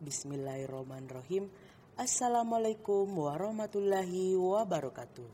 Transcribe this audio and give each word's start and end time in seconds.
Bismillahirrahmanirrahim. 0.00 1.52
Assalamualaikum 1.92 3.04
warahmatullahi 3.04 4.32
wabarakatuh. 4.32 5.28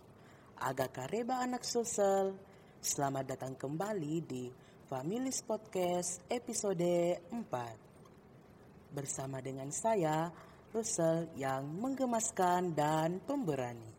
Agak 0.58 0.90
kareba 0.90 1.38
anak 1.38 1.62
sosial. 1.62 2.34
Selamat 2.82 3.30
datang 3.30 3.54
kembali 3.54 4.26
di 4.26 4.50
Families 4.90 5.46
Podcast 5.46 6.18
episode 6.26 6.82
4. 7.30 8.90
Bersama 8.90 9.38
dengan 9.38 9.70
saya, 9.70 10.34
Russell 10.74 11.30
yang 11.38 11.70
menggemaskan 11.70 12.74
dan 12.74 13.22
pemberani. 13.22 13.94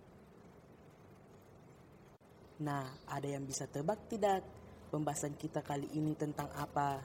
Nah, 2.59 3.07
ada 3.07 3.27
yang 3.31 3.47
bisa 3.47 3.71
tebak 3.71 4.11
tidak 4.11 4.43
pembahasan 4.91 5.31
kita 5.39 5.63
kali 5.63 5.88
ini 5.95 6.11
tentang 6.20 6.52
apa? 6.52 6.99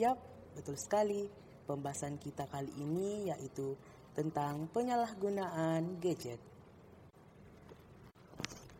Yap, 0.00 0.16
betul 0.56 0.80
sekali 0.80 1.41
Pembahasan 1.72 2.20
kita 2.20 2.44
kali 2.52 2.68
ini 2.84 3.32
yaitu 3.32 3.72
tentang 4.12 4.68
penyalahgunaan 4.76 5.96
gadget. 6.04 6.36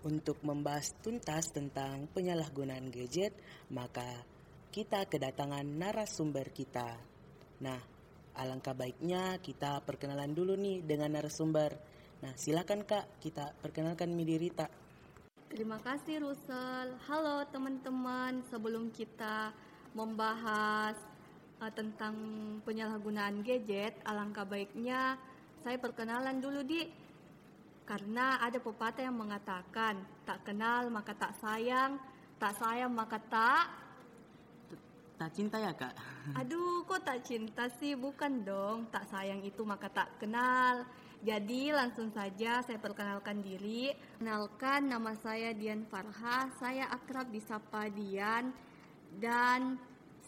Untuk 0.05 0.37
membahas 0.45 0.92
tuntas 1.00 1.48
tentang 1.56 2.05
penyalahgunaan 2.12 2.92
gadget, 2.92 3.33
maka 3.73 4.05
kita 4.69 5.09
kedatangan 5.09 5.64
narasumber 5.64 6.52
kita. 6.52 7.00
Nah, 7.64 7.80
alangkah 8.36 8.77
baiknya 8.77 9.41
kita 9.41 9.80
perkenalan 9.88 10.36
dulu 10.36 10.52
nih 10.61 10.84
dengan 10.84 11.16
narasumber. 11.16 11.72
Nah, 12.20 12.36
silakan 12.36 12.84
Kak, 12.84 13.24
kita 13.24 13.56
perkenalkan 13.56 14.12
Midirita. 14.12 14.69
Terima 15.48 15.80
kasih 15.80 16.28
Rusel. 16.28 16.92
Halo 17.09 17.41
teman-teman, 17.48 18.45
sebelum 18.52 18.92
kita 18.92 19.56
membahas 19.97 21.12
uh, 21.62 21.71
tentang 21.71 22.15
penyalahgunaan 22.66 23.47
gadget, 23.47 23.95
alangkah 24.03 24.43
baiknya 24.43 25.15
saya 25.62 25.79
perkenalan 25.79 26.43
dulu 26.43 26.66
di 26.66 26.83
karena 27.86 28.42
ada 28.42 28.59
pepatah 28.59 29.06
yang 29.06 29.14
mengatakan 29.14 30.03
tak 30.27 30.42
kenal 30.42 30.91
maka 30.91 31.14
tak 31.14 31.39
sayang, 31.39 31.98
tak 32.42 32.59
sayang 32.59 32.91
maka 32.91 33.23
tak 33.31 33.67
tak 35.23 35.31
cinta 35.39 35.62
ya 35.62 35.70
kak? 35.70 35.95
Aduh 36.42 36.83
kok 36.83 37.06
tak 37.06 37.23
cinta 37.23 37.70
sih 37.79 37.95
bukan 37.95 38.42
dong 38.42 38.91
tak 38.91 39.06
sayang 39.06 39.39
itu 39.47 39.62
maka 39.62 39.86
tak 39.86 40.19
kenal. 40.19 40.83
Jadi 41.23 41.70
langsung 41.70 42.11
saja 42.11 42.67
saya 42.67 42.83
perkenalkan 42.83 43.39
diri. 43.39 43.95
Kenalkan 44.19 44.91
nama 44.91 45.14
saya 45.23 45.55
Dian 45.55 45.86
Farha, 45.86 46.51
saya 46.58 46.91
akrab 46.91 47.31
disapa 47.31 47.86
Dian 47.95 48.51
dan 49.23 49.79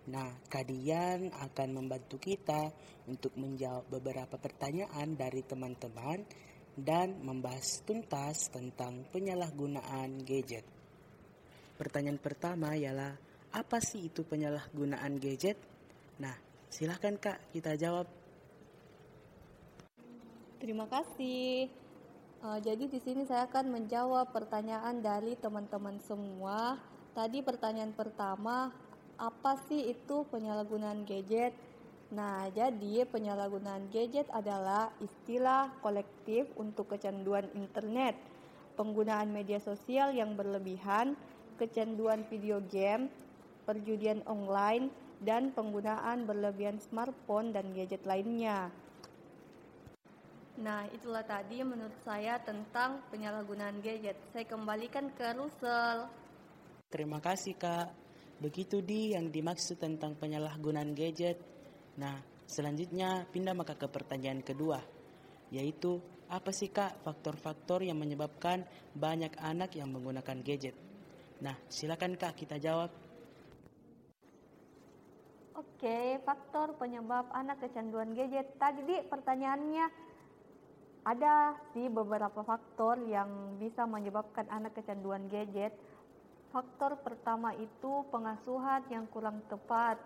Nah, 0.10 0.34
kalian 0.50 1.30
akan 1.30 1.70
membantu 1.78 2.18
kita 2.18 2.74
untuk 3.06 3.38
menjawab 3.38 3.86
beberapa 3.86 4.34
pertanyaan 4.42 5.14
dari 5.14 5.46
teman-teman 5.46 6.26
dan 6.74 7.22
membahas 7.22 7.82
tuntas 7.86 8.50
tentang 8.50 9.06
penyalahgunaan 9.14 10.26
gadget. 10.26 10.66
Pertanyaan 11.78 12.18
pertama 12.18 12.74
ialah, 12.74 13.14
apa 13.54 13.78
sih 13.82 14.10
itu 14.10 14.26
penyalahgunaan 14.26 15.18
gadget? 15.22 15.58
Nah, 16.18 16.34
silahkan 16.70 17.18
Kak, 17.18 17.54
kita 17.54 17.78
jawab. 17.78 18.10
Terima 20.58 20.90
kasih. 20.90 21.70
Uh, 22.44 22.60
jadi 22.60 22.92
di 22.92 23.00
sini 23.00 23.24
saya 23.24 23.48
akan 23.48 23.72
menjawab 23.72 24.32
pertanyaan 24.34 25.00
dari 25.00 25.38
teman-teman 25.40 26.00
semua. 26.04 26.76
Tadi 27.14 27.40
pertanyaan 27.46 27.94
pertama, 27.94 28.74
apa 29.16 29.52
sih 29.70 29.94
itu 29.94 30.26
penyalahgunaan 30.28 31.06
gadget? 31.06 31.54
Nah, 32.14 32.46
jadi 32.54 33.10
penyalahgunaan 33.10 33.90
gadget 33.90 34.30
adalah 34.30 34.94
istilah 35.02 35.74
kolektif 35.82 36.46
untuk 36.62 36.94
kecanduan 36.94 37.50
internet, 37.58 38.14
penggunaan 38.78 39.34
media 39.34 39.58
sosial 39.58 40.14
yang 40.14 40.38
berlebihan, 40.38 41.18
kecanduan 41.58 42.22
video 42.30 42.62
game, 42.70 43.10
perjudian 43.66 44.22
online, 44.30 44.94
dan 45.26 45.50
penggunaan 45.58 46.30
berlebihan 46.30 46.78
smartphone 46.78 47.50
dan 47.50 47.74
gadget 47.74 48.06
lainnya. 48.06 48.70
Nah, 50.62 50.86
itulah 50.94 51.26
tadi 51.26 51.66
menurut 51.66 51.98
saya 52.06 52.38
tentang 52.46 53.02
penyalahgunaan 53.10 53.82
gadget. 53.82 54.22
Saya 54.30 54.46
kembalikan 54.46 55.10
ke 55.18 55.34
Russell. 55.34 56.06
Terima 56.94 57.18
kasih, 57.18 57.58
Kak. 57.58 57.90
Begitu 58.38 58.86
di 58.86 59.18
yang 59.18 59.34
dimaksud 59.34 59.82
tentang 59.82 60.14
penyalahgunaan 60.14 60.94
gadget 60.94 61.53
Nah, 61.94 62.18
selanjutnya 62.50 63.30
pindah 63.30 63.54
maka 63.54 63.78
ke 63.78 63.86
pertanyaan 63.86 64.42
kedua, 64.42 64.82
yaitu 65.54 66.02
apa 66.26 66.50
sih 66.50 66.74
kak 66.74 67.06
faktor-faktor 67.06 67.86
yang 67.86 68.02
menyebabkan 68.02 68.66
banyak 68.98 69.30
anak 69.38 69.78
yang 69.78 69.94
menggunakan 69.94 70.42
gadget? 70.42 70.74
Nah, 71.46 71.54
silakan 71.70 72.18
kak 72.18 72.34
kita 72.34 72.58
jawab. 72.58 72.90
Oke, 75.54 76.18
faktor 76.26 76.74
penyebab 76.82 77.30
anak 77.30 77.62
kecanduan 77.62 78.18
gadget. 78.18 78.58
Tadi 78.58 78.82
di 78.82 78.98
pertanyaannya 79.06 79.86
ada 81.06 81.54
sih 81.76 81.92
beberapa 81.94 82.42
faktor 82.42 83.06
yang 83.06 83.62
bisa 83.62 83.86
menyebabkan 83.86 84.50
anak 84.50 84.74
kecanduan 84.74 85.30
gadget. 85.30 85.78
Faktor 86.50 86.98
pertama 87.06 87.54
itu 87.54 88.02
pengasuhan 88.10 88.82
yang 88.90 89.06
kurang 89.14 89.46
tepat 89.46 90.02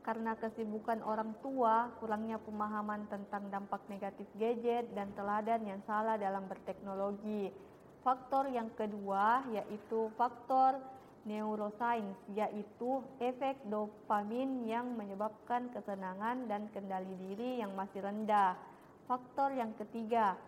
karena 0.00 0.32
kesibukan 0.40 1.04
orang 1.04 1.36
tua, 1.44 1.92
kurangnya 2.00 2.40
pemahaman 2.40 3.04
tentang 3.12 3.52
dampak 3.52 3.84
negatif 3.92 4.26
gadget, 4.40 4.88
dan 4.96 5.12
teladan 5.12 5.60
yang 5.68 5.80
salah 5.84 6.16
dalam 6.16 6.48
berteknologi. 6.48 7.52
Faktor 8.00 8.48
yang 8.48 8.72
kedua 8.72 9.44
yaitu 9.52 10.08
faktor 10.16 10.80
neuroscience, 11.28 12.16
yaitu 12.32 13.04
efek 13.20 13.60
dopamin 13.68 14.64
yang 14.64 14.96
menyebabkan 14.96 15.68
kesenangan 15.76 16.48
dan 16.48 16.72
kendali 16.72 17.12
diri 17.28 17.60
yang 17.60 17.76
masih 17.76 18.00
rendah. 18.00 18.56
Faktor 19.04 19.52
yang 19.52 19.76
ketiga, 19.76 20.40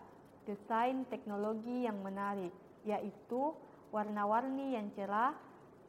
desain 0.49 1.05
teknologi 1.13 1.85
yang 1.85 2.01
menarik, 2.01 2.51
yaitu 2.89 3.53
warna-warni 3.93 4.73
yang 4.73 4.89
cerah, 4.97 5.37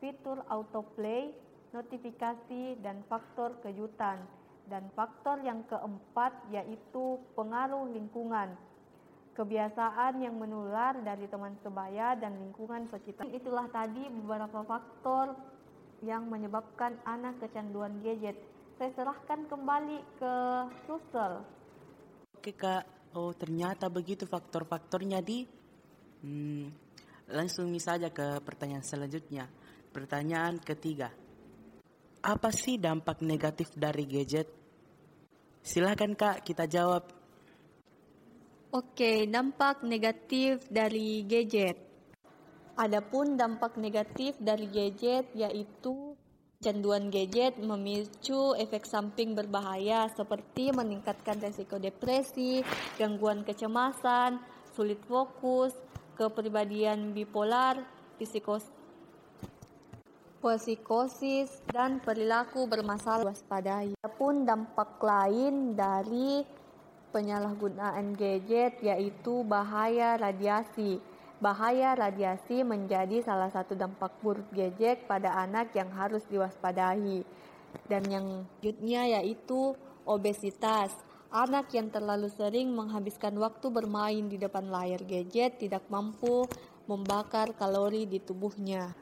fitur 0.04 0.44
autoplay, 0.53 1.32
notifikasi, 1.74 2.78
dan 2.78 3.02
faktor 3.10 3.58
kejutan. 3.66 4.22
Dan 4.64 4.88
faktor 4.96 5.42
yang 5.44 5.66
keempat 5.68 6.32
yaitu 6.54 7.20
pengaruh 7.36 7.90
lingkungan. 7.90 8.54
Kebiasaan 9.34 10.22
yang 10.22 10.38
menular 10.38 10.94
dari 11.02 11.26
teman 11.26 11.58
sebaya 11.60 12.14
dan 12.14 12.38
lingkungan 12.38 12.86
sekitar. 12.88 13.26
Itulah 13.34 13.66
tadi 13.68 14.06
beberapa 14.06 14.62
faktor 14.62 15.34
yang 16.06 16.30
menyebabkan 16.30 16.96
anak 17.02 17.42
kecanduan 17.42 17.98
gadget. 18.00 18.38
Saya 18.78 18.94
serahkan 18.94 19.50
kembali 19.50 19.98
ke 20.22 20.34
Russell. 20.86 21.42
Oke 22.38 22.54
kak, 22.54 22.86
oh 23.18 23.34
ternyata 23.34 23.91
begitu 23.91 24.24
faktor-faktornya 24.24 25.18
di. 25.18 25.44
Hmm, 26.24 26.70
langsung 27.28 27.74
saja 27.82 28.08
ke 28.14 28.38
pertanyaan 28.44 28.86
selanjutnya. 28.86 29.50
Pertanyaan 29.91 30.62
ketiga. 30.62 31.23
Apa 32.24 32.48
sih 32.48 32.80
dampak 32.80 33.21
negatif 33.21 33.68
dari 33.76 34.09
gadget? 34.09 34.48
Silahkan 35.60 36.16
kak, 36.16 36.41
kita 36.41 36.65
jawab. 36.65 37.04
Oke, 38.72 39.28
dampak 39.28 39.84
negatif 39.84 40.65
dari 40.72 41.21
gadget. 41.28 41.76
Adapun 42.80 43.36
dampak 43.36 43.76
negatif 43.76 44.41
dari 44.41 44.72
gadget 44.72 45.36
yaitu 45.36 46.16
canduan 46.65 47.12
gadget 47.12 47.60
memicu 47.60 48.56
efek 48.56 48.88
samping 48.88 49.36
berbahaya 49.36 50.09
seperti 50.16 50.72
meningkatkan 50.72 51.36
resiko 51.44 51.77
depresi, 51.77 52.65
gangguan 52.97 53.44
kecemasan, 53.44 54.41
sulit 54.72 55.04
fokus, 55.04 55.77
kepribadian 56.16 57.12
bipolar, 57.12 57.84
psikos 58.16 58.65
psikosis, 60.44 61.64
dan 61.72 62.04
perilaku 62.04 62.68
bermasalah 62.68 63.32
waspadai. 63.32 63.96
Pun 64.20 64.44
dampak 64.44 65.00
lain 65.00 65.72
dari 65.72 66.44
penyalahgunaan 67.08 68.12
gadget 68.12 68.84
yaitu 68.84 69.41
bahaya 69.48 70.20
radiasi. 70.20 71.00
Bahaya 71.41 71.96
radiasi 71.96 72.60
menjadi 72.60 73.24
salah 73.24 73.48
satu 73.48 73.72
dampak 73.72 74.12
buruk 74.20 74.52
gadget 74.52 75.08
pada 75.08 75.32
anak 75.41 75.72
yang 75.72 75.88
harus 75.96 76.22
diwaspadai. 76.28 77.24
Dan 77.88 78.02
yang 78.12 78.26
selanjutnya 78.60 79.18
yaitu 79.18 79.72
obesitas. 80.04 80.92
Anak 81.34 81.74
yang 81.74 81.91
terlalu 81.91 82.30
sering 82.30 82.70
menghabiskan 82.70 83.34
waktu 83.42 83.66
bermain 83.66 84.30
di 84.30 84.38
depan 84.38 84.70
layar 84.70 85.02
gadget 85.02 85.58
tidak 85.58 85.82
mampu 85.91 86.46
membakar 86.86 87.50
kalori 87.58 88.06
di 88.06 88.22
tubuhnya. 88.22 88.94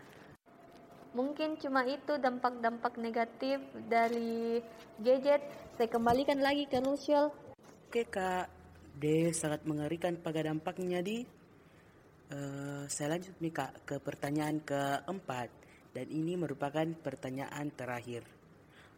Mungkin 1.13 1.61
cuma 1.61 1.85
itu 1.85 2.17
dampak-dampak 2.17 2.97
negatif 2.97 3.61
dari 3.89 4.65
gadget. 5.01 5.45
Saya 5.77 5.89
kembalikan 5.93 6.41
lagi 6.41 6.65
ke 6.65 6.81
Luciel. 6.81 7.29
Oke 7.89 8.09
kak, 8.09 8.49
deh 8.97 9.29
sangat 9.37 9.65
mengerikan 9.69 10.17
pada 10.17 10.41
dampaknya 10.41 11.05
di 11.05 11.25
Uh, 12.33 12.89
saya 12.89 13.13
lanjut 13.13 13.37
nih 13.45 13.53
kak 13.53 13.85
ke 13.85 14.01
pertanyaan 14.01 14.57
keempat 14.65 15.53
dan 15.93 16.09
ini 16.09 16.41
merupakan 16.41 16.89
pertanyaan 17.05 17.69
terakhir. 17.77 18.25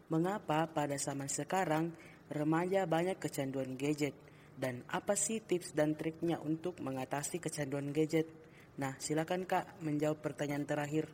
Mengapa 0.06 0.70
pada 0.70 0.94
zaman 0.94 1.26
sekarang 1.26 1.90
remaja 2.30 2.86
banyak 2.86 3.18
kecanduan 3.18 3.74
gadget 3.74 4.14
dan 4.54 4.86
apa 4.86 5.18
sih 5.18 5.42
tips 5.42 5.74
dan 5.74 5.98
triknya 5.98 6.38
untuk 6.46 6.78
mengatasi 6.78 7.42
kecanduan 7.42 7.90
gadget? 7.90 8.30
Nah 8.78 8.94
silakan 9.02 9.50
kak 9.50 9.82
menjawab 9.82 10.22
pertanyaan 10.22 10.62
terakhir. 10.62 11.10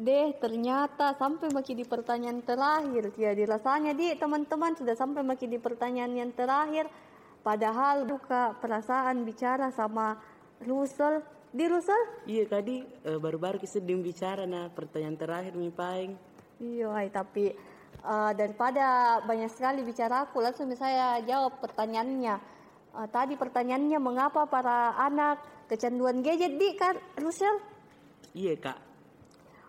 Deh 0.00 0.32
ternyata 0.40 1.12
sampai 1.12 1.52
makin 1.52 1.76
di 1.76 1.84
pertanyaan 1.84 2.40
terakhir 2.40 3.12
ya 3.20 3.36
rasanya 3.44 3.92
di 3.92 4.16
teman-teman 4.16 4.72
sudah 4.72 4.96
sampai 4.96 5.20
makin 5.20 5.52
di 5.52 5.60
pertanyaan 5.60 6.16
yang 6.16 6.32
terakhir 6.32 6.88
Padahal 7.40 8.04
buka 8.04 8.52
perasaan 8.60 9.24
bicara 9.24 9.72
sama 9.72 10.20
Rusel. 10.60 11.24
Di 11.50 11.66
Rusel? 11.66 11.98
Iya 12.28 12.46
tadi 12.46 12.84
uh, 13.08 13.18
baru-baru 13.18 13.58
kita 13.58 13.80
sedang 13.80 14.04
bicara 14.04 14.44
nah 14.46 14.70
pertanyaan 14.70 15.18
terakhir 15.18 15.52
nih 15.56 15.72
Paing. 15.72 16.12
Iya, 16.60 16.92
tapi 17.08 17.56
uh, 18.04 18.30
daripada 18.36 19.18
banyak 19.24 19.50
sekali 19.50 19.80
bicara 19.82 20.28
aku 20.28 20.44
langsung 20.44 20.70
saya 20.76 21.18
jawab 21.24 21.58
pertanyaannya. 21.58 22.36
Uh, 22.92 23.08
tadi 23.08 23.34
pertanyaannya 23.34 23.98
mengapa 23.98 24.46
para 24.46 24.94
anak 25.00 25.42
kecanduan 25.66 26.20
gadget 26.20 26.60
di 26.60 26.76
kan 26.76 26.94
Rusel? 27.18 27.56
Iya 28.36 28.54
kak. 28.60 28.89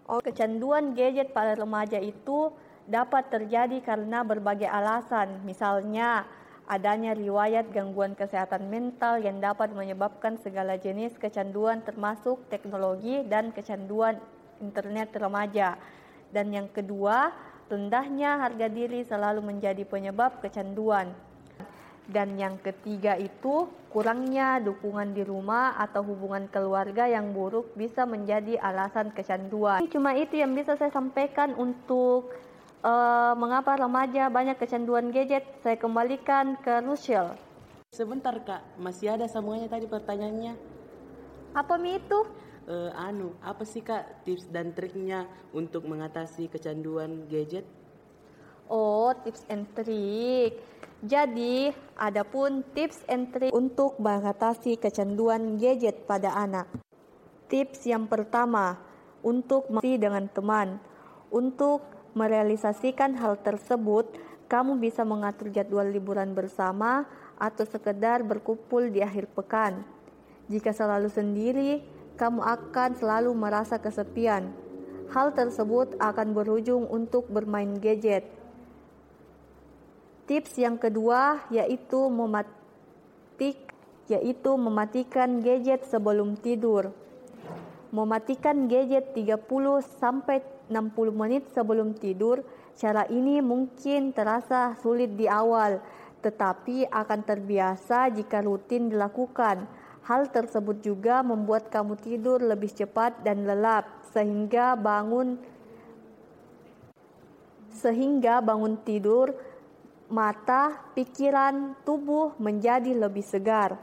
Oh 0.09 0.19
kecanduan 0.19 0.97
gadget 0.97 1.33
pada 1.35 1.53
remaja 1.53 2.01
itu 2.01 2.49
dapat 2.89 3.29
terjadi 3.29 3.77
karena 3.85 4.25
berbagai 4.25 4.67
alasan. 4.67 5.45
Misalnya 5.45 6.25
adanya 6.65 7.11
riwayat 7.13 7.69
gangguan 7.69 8.17
kesehatan 8.17 8.71
mental 8.71 9.21
yang 9.21 9.37
dapat 9.43 9.75
menyebabkan 9.75 10.39
segala 10.41 10.79
jenis 10.79 11.13
kecanduan 11.19 11.83
termasuk 11.85 12.41
teknologi 12.49 13.21
dan 13.27 13.53
kecanduan 13.53 14.17
internet 14.63 15.13
remaja. 15.17 15.75
Dan 16.31 16.55
yang 16.55 16.71
kedua, 16.71 17.33
rendahnya 17.67 18.39
harga 18.39 18.67
diri 18.71 19.03
selalu 19.03 19.43
menjadi 19.43 19.83
penyebab 19.83 20.39
kecanduan. 20.39 21.11
Dan 22.11 22.35
yang 22.35 22.59
ketiga 22.59 23.15
itu 23.15 23.71
kurangnya 23.87 24.59
dukungan 24.59 25.15
di 25.15 25.23
rumah 25.23 25.79
atau 25.79 26.03
hubungan 26.03 26.51
keluarga 26.51 27.07
yang 27.07 27.31
buruk 27.31 27.71
bisa 27.79 28.03
menjadi 28.03 28.59
alasan 28.59 29.15
kecanduan. 29.15 29.79
Cuma 29.87 30.11
itu 30.19 30.35
yang 30.35 30.51
bisa 30.51 30.75
saya 30.75 30.91
sampaikan 30.91 31.55
untuk 31.55 32.35
uh, 32.83 33.31
mengapa 33.39 33.79
remaja 33.79 34.27
banyak 34.27 34.59
kecanduan 34.59 35.07
gadget? 35.15 35.47
Saya 35.63 35.79
kembalikan 35.79 36.59
ke 36.59 36.83
Luciel. 36.83 37.31
Sebentar 37.95 38.35
kak, 38.43 38.63
masih 38.75 39.15
ada 39.15 39.27
semuanya 39.31 39.71
tadi 39.71 39.87
pertanyaannya. 39.87 40.55
Apa 41.55 41.75
mi 41.79 41.99
itu? 41.99 42.27
Uh, 42.67 42.91
anu, 42.95 43.35
apa 43.43 43.63
sih 43.67 43.83
kak 43.83 44.23
tips 44.23 44.47
dan 44.47 44.71
triknya 44.71 45.27
untuk 45.51 45.87
mengatasi 45.87 46.47
kecanduan 46.47 47.27
gadget? 47.27 47.67
Oh, 48.67 49.13
tips 49.23 49.45
and 49.49 49.69
trik. 49.73 50.59
Jadi, 51.01 51.73
ada 51.97 52.21
pun 52.21 52.61
tips 52.77 53.01
and 53.09 53.33
trik 53.33 53.49
untuk 53.49 53.97
mengatasi 53.97 54.77
kecanduan 54.77 55.57
gadget 55.57 56.05
pada 56.05 56.35
anak. 56.37 56.69
Tips 57.49 57.89
yang 57.89 58.05
pertama, 58.05 58.77
untuk 59.25 59.69
masih 59.69 59.97
dengan 59.97 60.29
teman. 60.29 60.77
Untuk 61.31 61.81
merealisasikan 62.13 63.15
hal 63.17 63.39
tersebut, 63.39 64.13
kamu 64.51 64.77
bisa 64.83 65.07
mengatur 65.07 65.47
jadwal 65.47 65.87
liburan 65.87 66.35
bersama 66.35 67.07
atau 67.39 67.63
sekedar 67.63 68.21
berkumpul 68.21 68.91
di 68.91 68.99
akhir 68.99 69.31
pekan. 69.31 69.81
Jika 70.51 70.75
selalu 70.75 71.07
sendiri, 71.07 71.79
kamu 72.19 72.43
akan 72.43 72.99
selalu 72.99 73.31
merasa 73.31 73.79
kesepian. 73.79 74.51
Hal 75.15 75.31
tersebut 75.31 75.95
akan 75.97 76.35
berujung 76.35 76.83
untuk 76.91 77.31
bermain 77.31 77.79
gadget. 77.79 78.27
Tips 80.31 80.55
yang 80.63 80.79
kedua 80.79 81.43
yaitu 81.51 82.07
mematik 82.07 83.67
yaitu 84.07 84.51
mematikan 84.55 85.43
gadget 85.43 85.83
sebelum 85.91 86.39
tidur. 86.39 86.95
Mematikan 87.91 88.71
gadget 88.71 89.11
30 89.11 89.43
sampai 89.99 90.39
60 90.71 91.11
menit 91.11 91.51
sebelum 91.51 91.91
tidur. 91.99 92.47
Cara 92.79 93.03
ini 93.11 93.43
mungkin 93.43 94.15
terasa 94.15 94.79
sulit 94.79 95.19
di 95.19 95.27
awal, 95.27 95.83
tetapi 96.23 96.87
akan 96.87 97.19
terbiasa 97.27 98.07
jika 98.15 98.39
rutin 98.39 98.87
dilakukan. 98.87 99.67
Hal 100.07 100.31
tersebut 100.31 100.79
juga 100.79 101.19
membuat 101.27 101.67
kamu 101.67 101.99
tidur 101.99 102.39
lebih 102.39 102.71
cepat 102.71 103.19
dan 103.27 103.43
lelap 103.43 103.83
sehingga 104.15 104.79
bangun 104.79 105.35
sehingga 107.75 108.39
bangun 108.39 108.79
tidur 108.87 109.50
mata, 110.11 110.91
pikiran, 110.93 111.79
tubuh 111.87 112.35
menjadi 112.35 112.91
lebih 112.91 113.23
segar. 113.23 113.79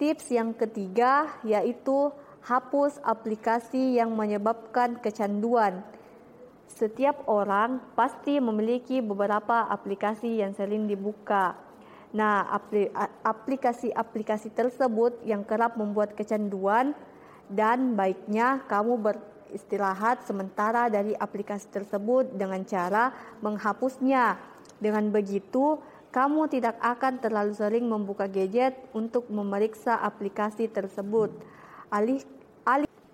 Tips 0.00 0.32
yang 0.32 0.56
ketiga 0.56 1.28
yaitu 1.44 2.10
hapus 2.40 2.98
aplikasi 3.04 4.00
yang 4.00 4.16
menyebabkan 4.16 4.96
kecanduan. 4.98 5.84
Setiap 6.66 7.28
orang 7.28 7.80
pasti 7.94 8.40
memiliki 8.40 9.04
beberapa 9.04 9.68
aplikasi 9.68 10.40
yang 10.40 10.52
sering 10.52 10.88
dibuka. 10.88 11.56
Nah, 12.16 12.48
aplikasi-aplikasi 13.24 14.52
tersebut 14.56 15.20
yang 15.24 15.44
kerap 15.44 15.76
membuat 15.76 16.16
kecanduan 16.16 16.96
dan 17.52 17.94
baiknya 17.94 18.64
kamu 18.66 18.98
beristirahat 18.98 20.24
sementara 20.24 20.88
dari 20.88 21.12
aplikasi 21.12 21.68
tersebut 21.70 22.30
dengan 22.34 22.62
cara 22.64 23.12
menghapusnya. 23.44 24.55
Dengan 24.76 25.08
begitu, 25.08 25.80
kamu 26.12 26.48
tidak 26.48 26.80
akan 26.80 27.20
terlalu 27.20 27.52
sering 27.52 27.84
membuka 27.88 28.24
gadget 28.24 28.76
untuk 28.96 29.28
memeriksa 29.28 30.00
aplikasi 30.00 30.68
tersebut. 30.68 31.32
Alih 31.92 32.24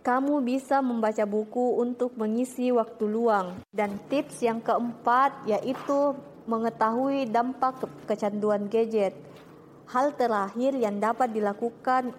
kamu 0.03 0.43
bisa 0.43 0.83
membaca 0.83 1.23
buku 1.23 1.79
untuk 1.79 2.19
mengisi 2.19 2.75
waktu 2.75 3.07
luang. 3.07 3.63
Dan 3.71 4.03
tips 4.11 4.43
yang 4.43 4.59
keempat 4.59 5.47
yaitu 5.47 6.19
mengetahui 6.51 7.31
dampak 7.31 7.87
kecanduan 8.11 8.67
gadget. 8.67 9.15
Hal 9.87 10.11
terakhir 10.19 10.75
yang 10.75 10.99
dapat 10.99 11.31
dilakukan 11.31 12.11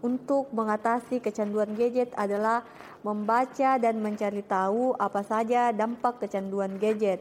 untuk 0.00 0.48
mengatasi 0.56 1.20
kecanduan 1.20 1.76
gadget 1.76 2.08
adalah 2.16 2.64
membaca 3.04 3.76
dan 3.76 4.00
mencari 4.00 4.40
tahu 4.40 4.96
apa 4.96 5.20
saja 5.26 5.74
dampak 5.76 6.24
kecanduan 6.24 6.80
gadget. 6.80 7.20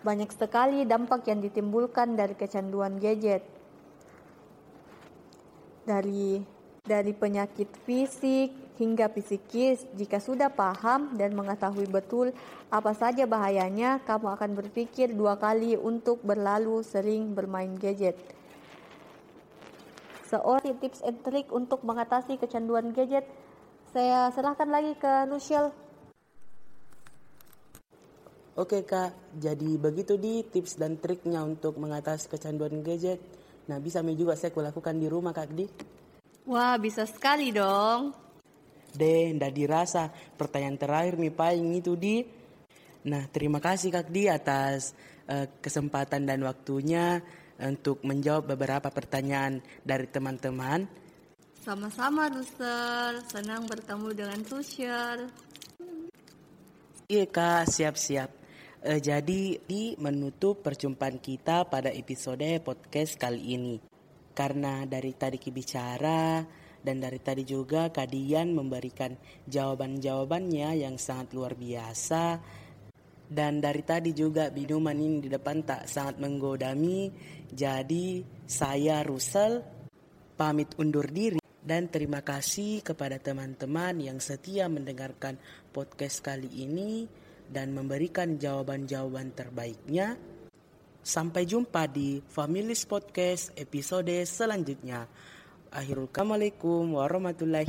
Banyak 0.00 0.32
sekali 0.32 0.88
dampak 0.88 1.28
yang 1.28 1.44
ditimbulkan 1.44 2.16
dari 2.16 2.32
kecanduan 2.32 2.96
gadget. 2.96 3.44
Dari 5.84 6.40
dari 6.80 7.12
penyakit 7.12 7.68
fisik, 7.84 8.70
hingga 8.80 9.12
psikis. 9.12 9.84
Jika 9.92 10.16
sudah 10.16 10.48
paham 10.48 11.12
dan 11.20 11.36
mengetahui 11.36 11.84
betul 11.84 12.32
apa 12.72 12.96
saja 12.96 13.28
bahayanya, 13.28 14.00
kamu 14.08 14.32
akan 14.40 14.50
berpikir 14.56 15.12
dua 15.12 15.36
kali 15.36 15.76
untuk 15.76 16.24
berlalu 16.24 16.80
sering 16.80 17.36
bermain 17.36 17.76
gadget. 17.76 18.16
Seorang 20.32 20.80
tips 20.80 21.04
and 21.04 21.20
trick 21.20 21.52
untuk 21.52 21.84
mengatasi 21.84 22.40
kecanduan 22.40 22.96
gadget, 22.96 23.28
saya 23.92 24.32
serahkan 24.32 24.72
lagi 24.72 24.96
ke 24.96 25.28
Luciel. 25.28 25.68
Oke 28.60 28.84
kak, 28.84 29.40
jadi 29.40 29.80
begitu 29.80 30.20
di 30.20 30.44
tips 30.44 30.76
dan 30.76 31.00
triknya 31.00 31.40
untuk 31.40 31.80
mengatasi 31.80 32.28
kecanduan 32.28 32.84
gadget. 32.84 33.16
Nah 33.72 33.80
bisa 33.80 34.04
mi 34.04 34.12
juga 34.12 34.36
saya 34.36 34.52
lakukan 34.52 35.00
di 35.00 35.08
rumah 35.08 35.32
kak 35.32 35.48
Di. 35.48 35.64
Wah 36.44 36.76
bisa 36.76 37.08
sekali 37.08 37.56
dong. 37.56 38.12
Deh, 38.92 39.32
ndak 39.32 39.56
dirasa 39.56 40.12
pertanyaan 40.36 40.76
terakhir 40.76 41.16
mi 41.16 41.32
paling 41.32 41.72
itu 41.72 41.96
di. 41.96 42.20
Nah, 43.00 43.24
terima 43.32 43.62
kasih 43.62 43.94
Kak 43.94 44.12
Di 44.12 44.28
atas 44.28 44.92
uh, 45.30 45.46
kesempatan 45.62 46.28
dan 46.28 46.42
waktunya 46.44 47.22
untuk 47.56 48.04
menjawab 48.04 48.52
beberapa 48.52 48.92
pertanyaan 48.92 49.62
dari 49.86 50.04
teman-teman. 50.10 50.84
Sama-sama, 51.64 52.28
Rusel. 52.28 53.24
Senang 53.30 53.64
bertemu 53.64 54.08
dengan 54.12 54.40
Tushel. 54.44 55.30
Iya 57.10 57.26
kak, 57.26 57.66
siap-siap. 57.66 58.39
Eh, 58.80 58.96
jadi 58.96 59.60
di 59.60 59.92
menutup 60.00 60.64
perjumpaan 60.64 61.20
kita 61.20 61.68
pada 61.68 61.92
episode 61.92 62.48
podcast 62.64 63.20
kali 63.20 63.52
ini. 63.52 63.76
Karena 64.32 64.88
dari 64.88 65.12
tadi 65.12 65.36
bicara 65.52 66.40
dan 66.80 66.96
dari 66.96 67.20
tadi 67.20 67.44
juga 67.44 67.92
kalian 67.92 68.56
memberikan 68.56 69.12
jawaban-jawabannya 69.44 70.80
yang 70.80 70.96
sangat 70.96 71.36
luar 71.36 71.60
biasa. 71.60 72.40
Dan 73.28 73.60
dari 73.60 73.84
tadi 73.84 74.16
juga 74.16 74.48
minuman 74.48 74.96
ini 74.96 75.20
di 75.20 75.28
depan 75.28 75.60
tak 75.60 75.84
sangat 75.84 76.16
menggodami. 76.16 77.12
Jadi 77.52 78.24
saya 78.48 79.04
Rusel 79.04 79.60
pamit 80.40 80.72
undur 80.80 81.04
diri 81.04 81.36
dan 81.60 81.92
terima 81.92 82.24
kasih 82.24 82.80
kepada 82.80 83.20
teman-teman 83.20 84.00
yang 84.00 84.16
setia 84.24 84.72
mendengarkan 84.72 85.36
podcast 85.68 86.24
kali 86.24 86.48
ini 86.64 87.04
dan 87.50 87.74
memberikan 87.74 88.38
jawaban-jawaban 88.38 89.34
terbaiknya. 89.34 90.14
Sampai 91.02 91.50
jumpa 91.50 91.90
di 91.90 92.22
Families 92.22 92.86
Podcast 92.86 93.50
episode 93.58 94.14
selanjutnya. 94.22 95.10
Akhirul 95.74 96.06
Assalamualaikum 96.06 96.94
warahmatullahi 96.94 97.58